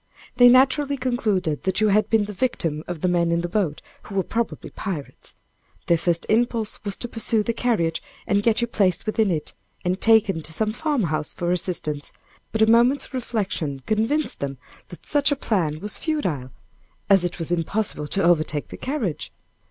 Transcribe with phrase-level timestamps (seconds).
[0.37, 3.83] They naturally concluded that you had been the victim of the men in the boat,
[4.01, 5.35] who were probably pirates.
[5.85, 9.53] Their first impulse was to pursue the carriage, and get you placed within it,
[9.85, 12.11] and taken to some farmhouse for assistance;
[12.51, 16.49] but a moment's reflection convinced them that such a plan was futile,
[17.07, 19.31] as it was impossible to overtake the carriage.